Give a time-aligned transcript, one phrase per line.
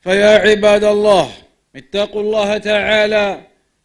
[0.00, 1.30] فيا عباد الله
[1.76, 3.40] اتقوا الله تعالى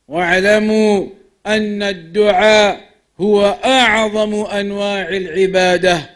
[0.07, 1.07] واعلموا
[1.47, 2.81] أن الدعاء
[3.19, 6.09] هو أعظم أنواع العبادة.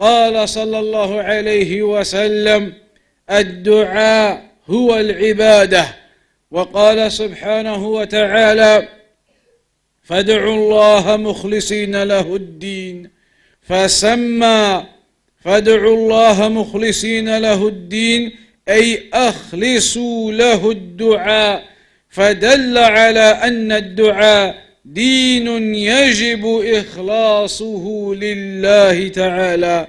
[0.00, 2.72] قال صلى الله عليه وسلم
[3.30, 5.86] الدعاء هو العبادة.
[6.50, 8.88] وقال سبحانه وتعالى
[10.02, 13.10] فادعوا الله مخلصين له الدين.
[13.62, 14.84] فسمى
[15.40, 21.64] فادعوا الله مخلصين له الدين أي أخلصوا له الدعاء
[22.10, 24.54] فدل على أن الدعاء
[24.84, 29.86] دين يجب إخلاصه لله تعالى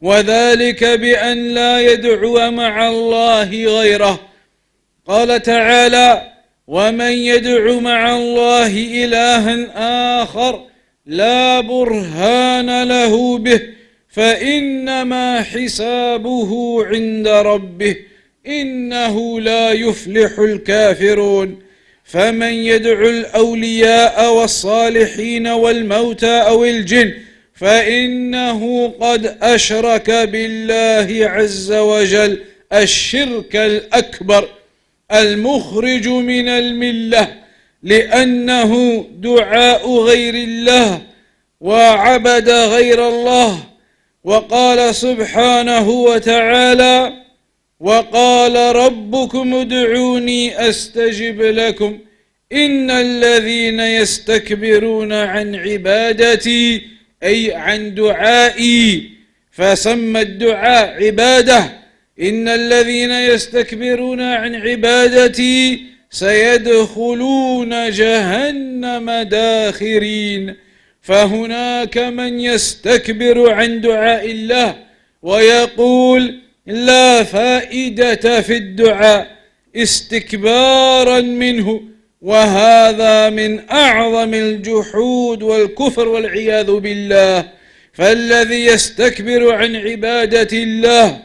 [0.00, 4.20] وذلك بأن لا يدعو مع الله غيره.
[5.06, 6.32] قال تعالى
[6.66, 8.66] ومن يدع مع الله
[9.04, 9.66] إلها
[10.22, 10.66] آخر
[11.06, 13.60] لا برهان له به
[14.08, 17.96] فإنما حسابه عند ربه
[18.48, 21.62] إنه لا يفلح الكافرون.
[22.04, 27.14] فمن يدعو الأولياء والصالحين والموتى أو الجن
[27.54, 32.40] فإنه قد أشرك بالله عز وجل.
[32.72, 34.48] الشرك الأكبر
[35.12, 37.34] المخرج من الملة
[37.82, 41.02] لأنه دعاء غير الله
[41.60, 43.58] وعبد غير الله.
[44.24, 47.12] وقال سبحانه وتعالى
[47.80, 51.98] وقال ربكم ادعوني أستجب لكم.
[52.52, 56.82] إن الذين يستكبرون عن عبادتي
[57.22, 59.10] أي عن دعائي
[59.50, 61.72] فسمى الدعاء عبادة.
[62.20, 70.54] إن الذين يستكبرون عن عبادتي سيدخلون جهنم داخرين.
[71.02, 74.76] فهناك من يستكبر عن دعاء الله
[75.22, 79.36] ويقول لا فائدة في الدعاء
[79.76, 81.82] استكبارا منه
[82.22, 87.48] وهذا من أعظم الجحود والكفر والعياذ بالله.
[87.92, 91.18] فالذي يستكبر عن عبادة الله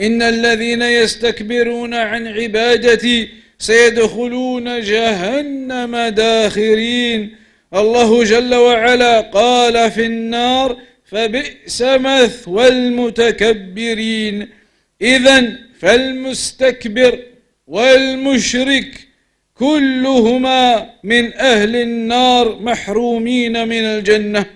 [0.00, 3.28] إن الذين يستكبرون عن عبادتي
[3.58, 7.36] سيدخلون جهنم داخرين.
[7.74, 14.57] الله جل وعلا قال في النار فبئس مثوى المتكبرين.
[15.02, 17.18] اذا فالمستكبر
[17.66, 19.08] والمشرك
[19.54, 24.46] كلهما من أهل النار محرومين من الجنة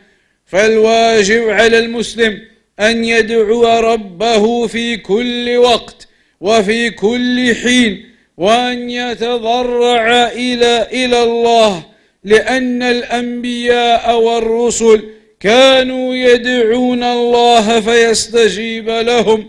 [0.47, 2.39] فالواجب على المسلم
[2.81, 6.09] أن يدعو ربه في كل وقت
[6.41, 8.07] وفي كل حين
[8.37, 11.87] وأن يتضرع إلى إلى الله
[12.25, 15.03] لأن الأنبياء والرسل
[15.41, 19.47] كانوا يدعون الله فيستجيب لهم.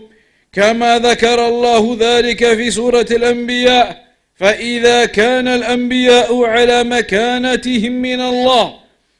[0.54, 4.04] كما ذكر الله ذلك في سورة الأنبياء
[4.36, 8.74] فإذا كان الأنبياء على مكانتهم من الله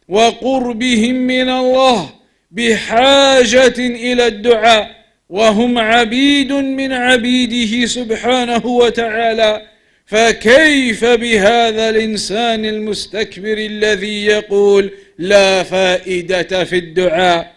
[0.08, 2.10] وقربهم من الله
[2.50, 4.90] بحاجة إلى الدعاء
[5.28, 9.62] وهم عبيد من عبيده سبحانه وتعالى
[10.06, 17.53] فكيف بهذا الإنسان المستكبر الذي يقول لا فائدة في الدعاء؟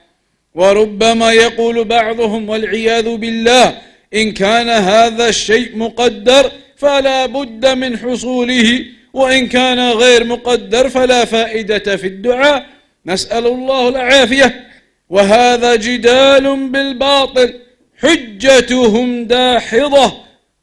[0.57, 3.77] وربما يقول بعضهم والعياذ بالله
[4.13, 11.97] إن كان هذا الشيء مقدر فلا بد من حصوله وإن كان غير مقدر فلا فائدة
[11.97, 12.65] في الدعاء.
[13.05, 14.67] نسأل الله العافية.
[15.09, 17.53] وهذا جدال بالباطل.
[17.97, 20.13] حجتهم داحضة.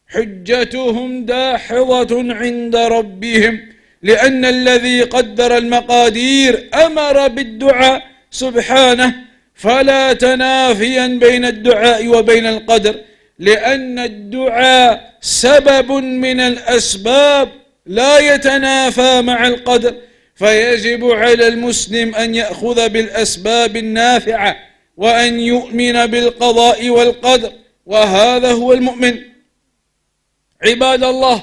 [0.08, 3.61] حجتهم داحضة عند ربهم.
[4.02, 8.02] لأن الذي قدر المقادير أمر بالدعاء.
[8.31, 9.14] سبحانه
[9.55, 13.01] فلا تنافيا بين الدعاء وبين القدر
[13.39, 17.49] لأن الدعاء سبب من الأسباب
[17.87, 19.95] لا يتنافى مع القدر.
[20.35, 24.56] فيجب على المسلم أن يأخذ بالأسباب النافعة
[24.97, 27.53] وأن يؤمن بالقضاء والقدر
[27.87, 29.19] وهذا هو المؤمن.
[30.67, 31.43] عباد الله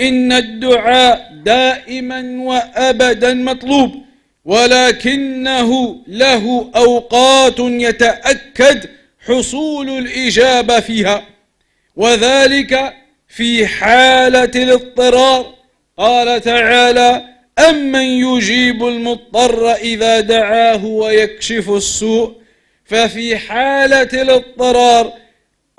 [0.00, 4.05] إن الدعاء دائما وأبدا مطلوب.
[4.46, 8.88] ولكنه له أوقات يتأكد
[9.26, 11.24] حصول الإجابة فيها
[11.96, 12.94] وذلك
[13.28, 15.54] في حالة الاضطرار.
[15.98, 17.24] قال تعالى
[17.58, 22.34] أمن يجيب المضطر إذا دعاه ويكشف السوء؟
[22.84, 25.12] ففي حالة الاضطرار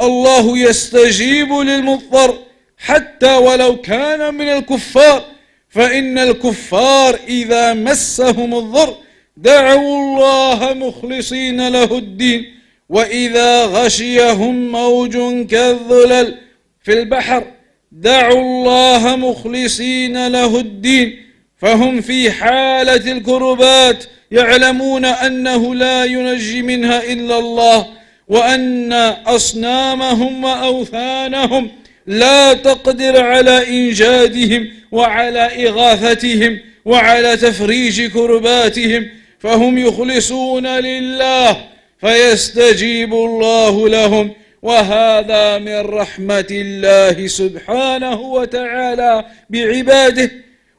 [0.02, 2.38] الله يستجيب للمضطر
[2.78, 5.37] حتى ولو كان من الكفار.
[5.78, 8.96] فإن الكفار إذا مسهم الضر
[9.38, 12.46] دعوا الله مخلصين له الدين.
[12.90, 16.38] وإذا غشيهم موج كالظلل
[16.84, 17.44] في البحر
[17.92, 21.16] دعوا الله مخلصين له الدين.
[21.58, 27.88] فهم في حالة الكربات يعلمون أنه لا ينجي منها إلا الله
[28.28, 28.94] وأن
[29.26, 31.72] أصنامهم وأوثانهم
[32.08, 39.08] لا تقدر على إنجادهم وعلى إغاثتهم وعلى تفريج كرباتهم
[39.40, 41.58] فهم يخلصون لله
[42.02, 44.32] فيستجيب الله لهم.
[44.62, 50.32] وهذا من رحمة الله سبحانه وتعالى بعباده.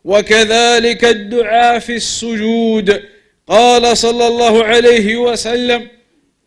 [0.05, 3.03] وكذلك الدعاء في السجود.
[3.49, 5.89] قال صلى الله عليه وسلم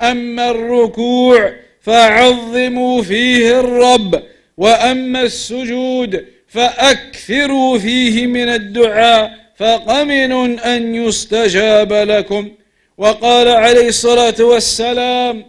[0.01, 4.23] أما الركوع فعظموا فيه الرب
[4.61, 12.51] وأما السجود فأكثروا فيه من الدعاء فقمن أن يستجاب لكم.
[12.97, 15.45] وقال عليه الصلاة والسلام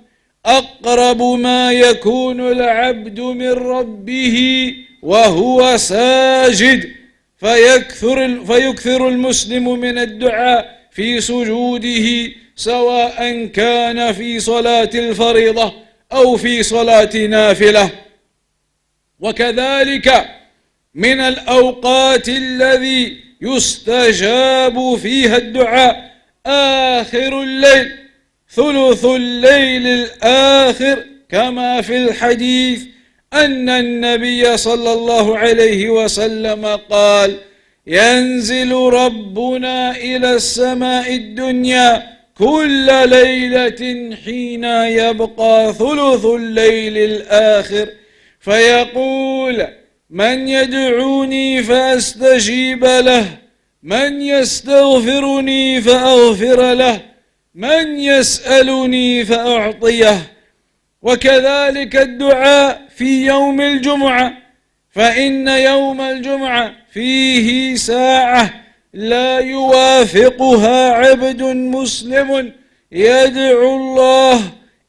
[0.47, 4.39] أقرب ما يكون العبد من ربه
[5.03, 6.91] وهو ساجد.
[7.37, 15.73] فيكثر, فيكثر المسلم من الدعاء في سجوده سواء كان في صلاة الفريضة
[16.13, 17.91] أو في صلاة نافلة.
[19.23, 20.25] وكذلك
[20.95, 26.13] من الأوقات الذي يستجاب فيها الدعاء
[26.47, 27.93] آخر الليل
[28.55, 32.83] ثلث الليل الآخر كما في الحديث
[33.33, 37.37] أن النبي صلى الله عليه وسلم قال
[37.87, 42.03] ينزل ربنا إلى السماء الدنيا
[42.39, 47.89] كل ليلة حين يبقى ثلث الليل الآخر.
[48.43, 49.67] فيقول
[50.11, 53.25] من يدعوني فأستجيب له
[53.83, 57.01] من يستغفرني فأغفر له
[57.55, 60.19] من يسألني فأعطيه.
[61.03, 64.33] وكذلك الدعاء في يوم الجمعة
[64.91, 68.55] فإن يوم الجمعة فيه ساعة
[68.95, 72.53] لا يوافقها عبد مسلم
[72.93, 74.43] يدعو الله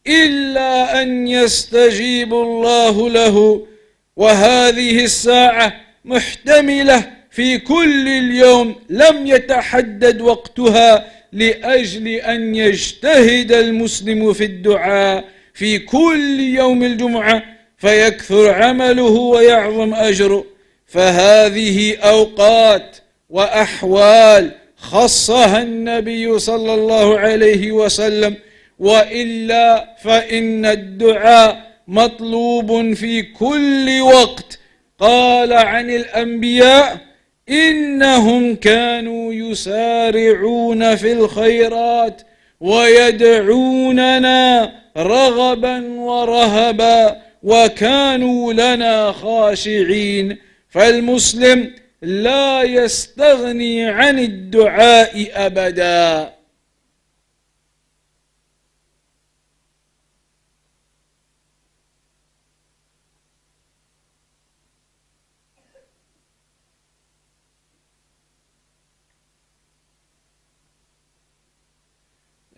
[0.07, 3.67] إلا أن يستجيب الله له.
[4.15, 5.73] وهذه الساعة
[6.05, 16.39] محتملة في كل اليوم لم يتحدد وقتها لأجل أن يجتهد المسلم في الدعاء في كل
[16.39, 17.43] يوم الجمعة
[17.77, 20.45] فيكثر عمله ويعظم أجره.
[20.87, 22.97] فهذه أوقات
[23.29, 28.35] وأحوال خصها النبي صلى الله عليه وسلم
[28.79, 34.59] وإلا فإن الدعاء مطلوب في كل وقت.
[34.99, 36.97] قال عن الأنبياء
[37.49, 42.21] إنهم كانوا يسارعون في الخيرات
[42.59, 50.37] ويدعوننا رغبا ورهبا وكانوا لنا خاشعين.
[50.69, 56.33] فالمسلم لا يستغني عن الدعاء أبدا.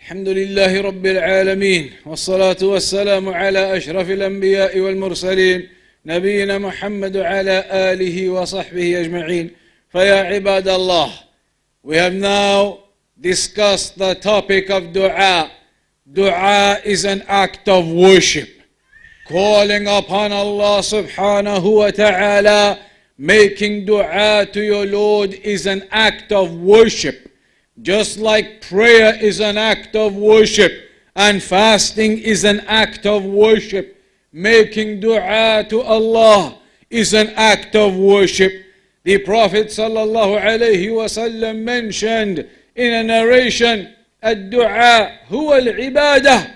[0.05, 5.69] الحمد لله رب العالمين والصلاة والسلام على أشرف الأنبياء والمرسلين
[6.05, 9.51] نبينا محمد وعلى آله وصحبه أجمعين
[9.91, 11.09] فيا عباد الله
[11.83, 12.79] We have now
[13.19, 15.49] discussed the topic of dua.
[16.13, 18.49] Dua is an act of worship.
[19.27, 22.77] Calling upon Allah subhanahu wa ta'ala,
[23.17, 27.25] making dua to your Lord is an act of worship.
[27.82, 30.72] Just like prayer is an act of worship
[31.16, 34.02] and fasting is an act of worship,
[34.32, 38.52] making dua to Allah is an act of worship.
[39.02, 46.50] The Prophet sallallahu alaihi wasallam mentioned in a narration, الدعاء هو العبادة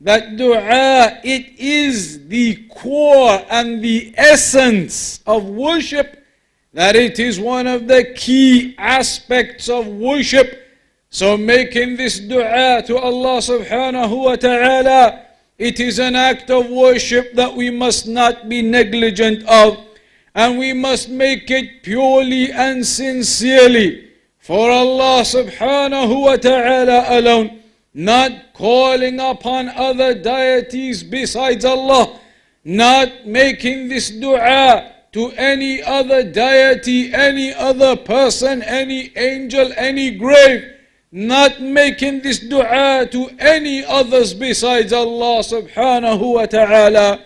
[0.00, 6.24] that dua it is the core and the essence of worship
[6.72, 10.61] that it is one of the key aspects of worship
[11.13, 15.21] so making this dua to Allah subhanahu wa ta'ala,
[15.59, 19.77] it is an act of worship that we must not be negligent of.
[20.33, 27.61] And we must make it purely and sincerely for Allah subhanahu wa ta'ala alone.
[27.93, 32.17] Not calling upon other deities besides Allah.
[32.65, 40.73] Not making this dua to any other deity, any other person, any angel, any grave
[41.12, 47.24] not making this dua to any others besides Allah subhanahu wa ta'ala.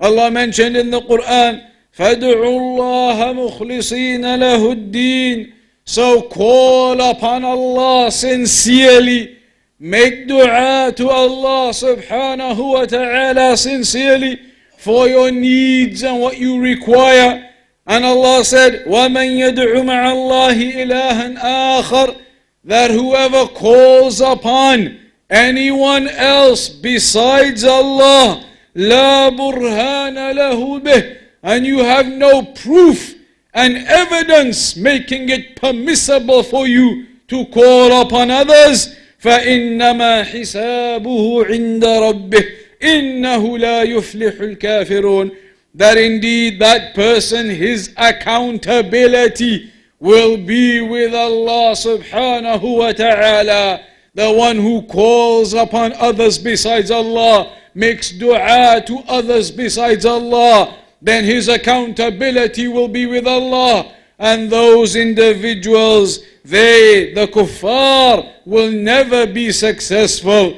[0.00, 1.62] Allah mentioned in the Quran,
[1.96, 5.52] فَادْعُوا اللَّهَ مُخْلِصِينَ لَهُ الدِّينَ
[5.84, 9.36] So call upon Allah sincerely.
[9.78, 14.38] Make dua to Allah subhanahu wa ta'ala sincerely
[14.76, 17.48] for your needs and what you require.
[17.86, 21.38] And Allah said, وَمَنْ يَدْعُ مَعَ اللَّهِ إِلَهًا
[21.80, 22.16] آخَرٍ
[22.64, 24.98] that whoever calls upon
[25.28, 33.14] anyone else besides Allah, la burhana lahu bih, and you have no proof
[33.54, 42.44] and evidence making it permissible for you to call upon others, فإنما حسابه عند ربه
[42.82, 45.30] إنه لا يفلح الكافرون
[45.74, 53.81] that indeed that person his accountability will be with Allah subhanahu wa ta'ala.
[54.13, 61.25] The one who calls upon others besides Allah, makes dua to others besides Allah, then
[61.25, 63.91] his accountability will be with Allah.
[64.17, 70.57] And those individuals, they, the kuffar, will never be successful.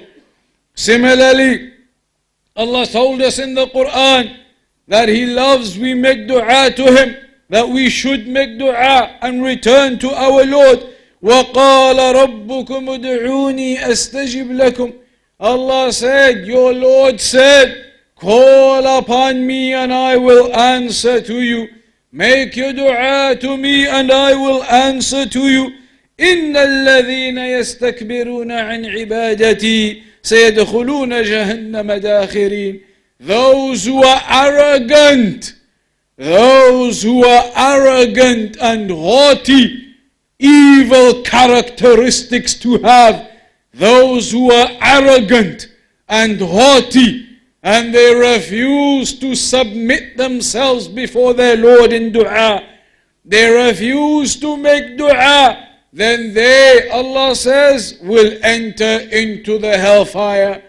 [0.75, 1.73] Similarly,
[2.55, 4.37] Allah told us in the Quran
[4.87, 7.15] that He loves we make dua to Him
[7.48, 10.78] that we should make dua and return to our Lord.
[11.22, 14.92] وَقَالَ رَبُّكُمُ ادْعُونِي أَسْتَجِبْ لَكُمْ
[15.40, 21.68] Allah said, your Lord said, call upon me and I will answer to you.
[22.12, 25.72] Make your dua to me and I will answer to you.
[26.20, 32.80] إن الذين يستكبرون عن عبادتي سيدخلون جهنم داخرين
[33.20, 35.54] Those who are arrogant
[36.17, 39.95] those who are arrogant and haughty,
[40.39, 43.29] evil characteristics to have,
[43.73, 45.71] those who are arrogant
[46.09, 47.27] and haughty,
[47.61, 52.67] and they refuse to submit themselves before their Lord in dua,
[53.23, 60.63] they refuse to make dua, then they, Allah says, will enter into the hellfire.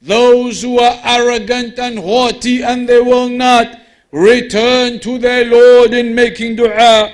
[0.00, 3.80] Those who are arrogant and haughty and they will not
[4.13, 7.11] return to their Lord in making dua.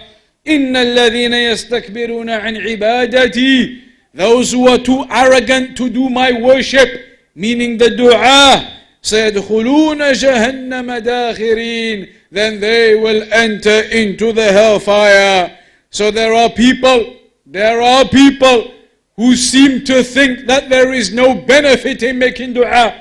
[0.48, 3.82] إن الذين يستكبرون عن عبادتي
[4.14, 6.88] those who are too arrogant to do my worship
[7.36, 8.64] meaning the dua
[9.04, 15.58] سيدخلون جهنم داخرين then they will enter into the hellfire
[15.90, 17.16] so there are people
[17.46, 18.72] there are people
[19.18, 22.94] who seem to think that there is no benefit in making dua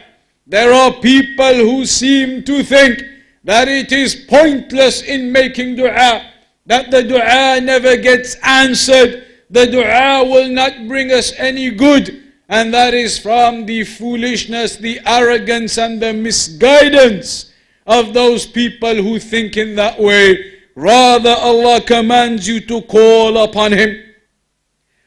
[0.46, 3.02] there are people who seem to think
[3.43, 6.29] that it is pointless in making dua,
[6.65, 12.23] that the dua never gets answered, the dua will not bring us any good.
[12.47, 17.53] And that is from the foolishness, the arrogance, and the misguidance
[17.85, 20.55] of those people who think in that way.
[20.75, 24.01] Rather, Allah commands you to call upon Him.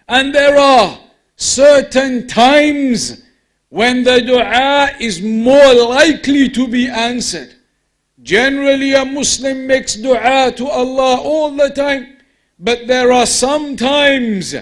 [0.08, 1.00] And there are
[1.36, 3.22] certain times
[3.70, 7.54] when the dua is more likely to be answered.
[8.22, 12.18] Generally, a Muslim makes dua to Allah all the time,
[12.58, 14.54] but there are some times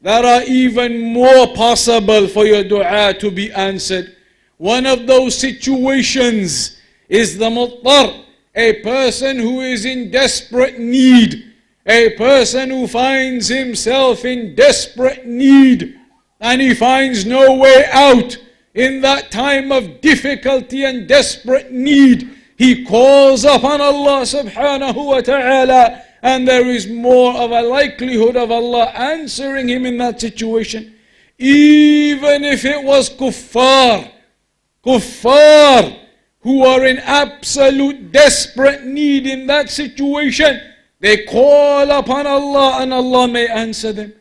[0.00, 4.16] that are even more possible for your dua to be answered.
[4.58, 11.52] One of those situations is the muttar, a person who is in desperate need,
[11.86, 16.00] a person who finds himself in desperate need
[16.40, 18.36] and he finds no way out
[18.74, 22.33] in that time of difficulty and desperate need.
[22.56, 28.50] He calls upon Allah subhanahu wa ta'ala and there is more of a likelihood of
[28.50, 30.94] Allah answering him in that situation.
[31.38, 34.10] Even if it was kuffar,
[34.84, 35.98] kuffar
[36.40, 40.60] who are in absolute desperate need in that situation,
[41.00, 44.12] they call upon Allah and Allah may answer them.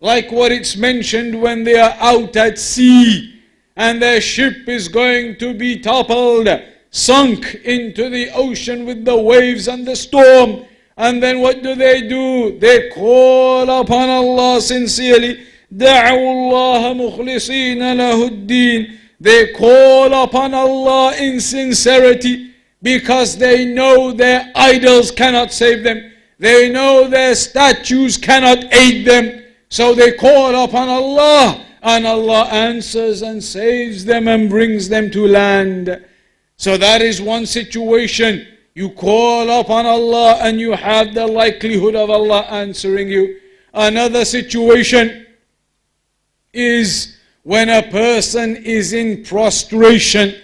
[0.00, 3.40] Like what it's mentioned when they are out at sea
[3.76, 6.48] and their ship is going to be toppled,
[6.91, 10.65] sunk into the ocean with the waves and the storm.
[10.95, 12.57] And then what do they do?
[12.59, 15.45] They call upon Allah sincerely.
[15.71, 24.51] دعوا الله مخلصين له الدين they call upon Allah in sincerity because they know their
[24.55, 26.11] idols cannot save them.
[26.37, 29.43] They know their statues cannot aid them.
[29.69, 35.27] So they call upon Allah and Allah answers and saves them and brings them to
[35.27, 36.05] land.
[36.62, 38.46] So that is one situation.
[38.74, 43.40] You call upon Allah and you have the likelihood of Allah answering you.
[43.74, 45.26] Another situation
[46.52, 50.36] is when a person is in prostration,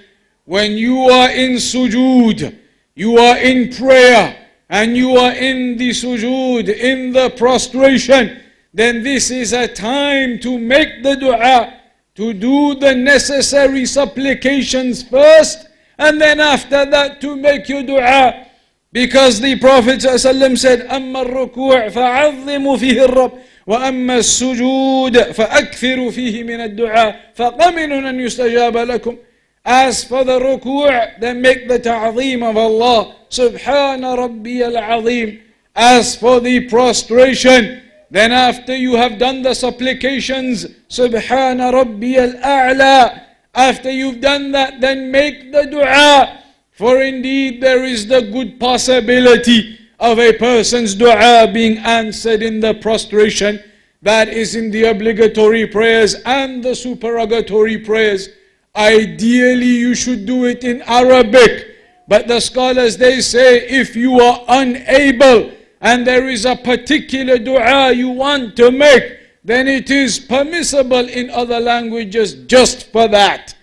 [0.45, 2.53] when you are in sujood,
[2.97, 8.41] you are in prayer, and you are in the sujood, in the prostration,
[8.75, 11.79] then this is a time to make the dua,
[12.17, 15.68] to do the necessary supplications first,
[15.98, 18.48] and then after that to make your dua.
[18.92, 23.32] Because the Prophet ﷺ said, أما الركوع فعظموا فيه الرب
[23.68, 29.18] وأما السجود فأكثروا فيه من الدعاء فقمن أن يستجاب لكم
[29.66, 35.40] As for the ruku' then make the ta'zeem of Allah Subhana Rabbi al-Azim
[35.74, 43.22] As for the prostration then after you have done the supplications Subhana Rabbi al-A'la
[43.55, 46.39] After you've done that then make the dua
[46.79, 52.75] For indeed there is the good possibility of a person's dua being answered in the
[52.75, 53.59] prostration.
[54.01, 58.29] That is in the obligatory prayers and the supererogatory prayers.
[58.77, 61.75] Ideally, you should do it in Arabic.
[62.07, 67.91] But the scholars they say if you are unable and there is a particular dua
[67.91, 73.56] you want to make, then it is permissible in other languages just for that.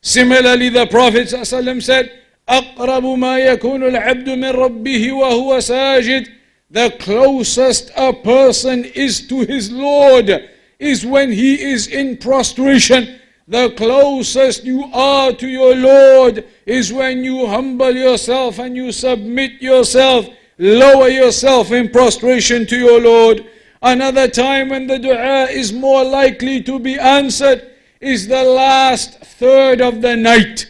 [0.00, 2.10] Similarly, the Prophet ﷺ said,
[2.48, 6.28] أقرب ما يكون العبد من ربه وهو ساجد
[6.70, 13.18] the closest a person is to his Lord is when he is in prostration.
[13.46, 19.62] The closest you are to your Lord is when you humble yourself and you submit
[19.62, 23.46] yourself, lower yourself in prostration to your Lord.
[23.82, 29.80] Another time when the dua is more likely to be answered is the last third
[29.80, 30.66] of the night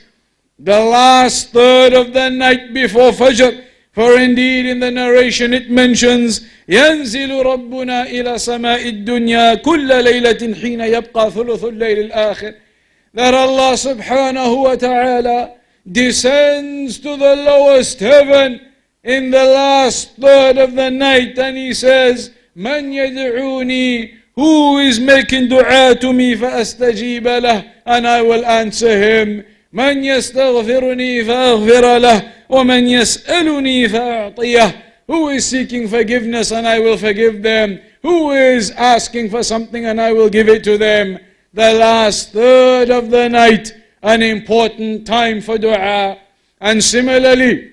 [0.59, 3.65] the last third of the night before Fajr.
[3.93, 10.81] For indeed in the narration it mentions ينزل ربنا إلى سماء الدنيا كل ليلة حين
[10.81, 12.55] يبقى ثلث الليل الآخر
[13.15, 15.55] that Allah subhanahu wa ta'ala
[15.91, 18.61] descends to the lowest heaven
[19.03, 25.49] in the last third of the night and he says من يدعوني who is making
[25.49, 32.89] dua to me فأستجيب له and I will answer him من يستغفرني فأغفر له ومن
[32.89, 34.75] يسألني فأعطيه
[35.09, 37.81] Who is seeking forgiveness and I will forgive them?
[38.03, 41.19] Who is asking for something and I will give it to them?
[41.55, 43.73] The last third of the night,
[44.03, 46.19] an important time for dua.
[46.61, 47.73] And similarly,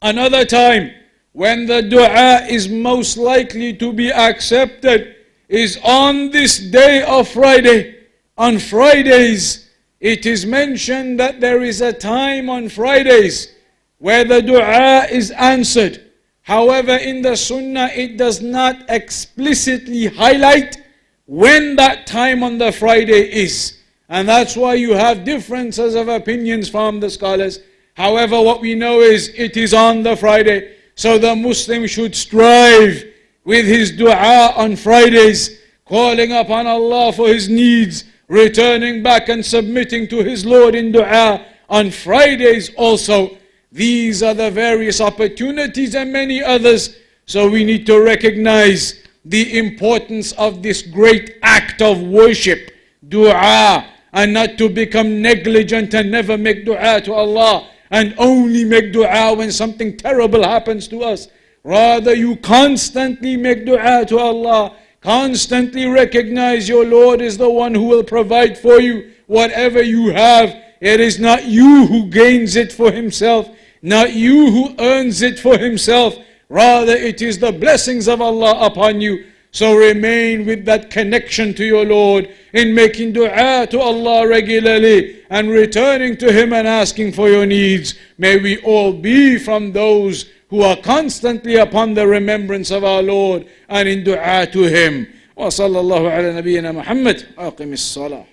[0.00, 0.92] another time
[1.35, 5.17] when the dua is most likely to be accepted
[5.49, 7.93] is on this day of Friday.
[8.37, 9.69] On Fridays,
[9.99, 13.53] it is mentioned that there is a time on Fridays
[13.97, 16.09] where the dua is answered.
[16.43, 20.77] However, in the Sunnah, it does not explicitly highlight
[21.25, 23.77] when that time on the Friday is.
[24.07, 27.59] And that's why you have differences of opinions from the scholars.
[27.95, 30.74] However, what we know is it is on the Friday.
[30.95, 33.03] So the Muslim should strive
[33.43, 40.07] with his dua on Fridays, calling upon Allah for his needs returning back and submitting
[40.07, 43.37] to his Lord in dua on Fridays also.
[43.71, 46.95] These are the various opportunities and many others.
[47.25, 52.71] So we need to recognize the importance of this great act of worship,
[53.09, 58.91] dua, and not to become negligent and never make dua to Allah and only make
[58.91, 61.27] dua when something terrible happens to us.
[61.63, 67.85] Rather, you constantly make dua to Allah, constantly recognize your Lord is the one who
[67.85, 70.55] will provide for you whatever you have.
[70.81, 73.49] It is not you who gains it for himself,
[73.81, 76.15] not you who earns it for himself.
[76.49, 79.25] Rather, it is the blessings of Allah upon you.
[79.54, 85.50] So remain with that connection to your Lord in making dua to Allah regularly and
[85.50, 87.94] returning to Him and asking for your needs.
[88.16, 93.46] May we all be from those who are constantly upon the remembrance of our Lord
[93.68, 95.06] and in dua to Him.
[95.36, 98.24] وصلى الله على نبينا محمد أقم الصلاة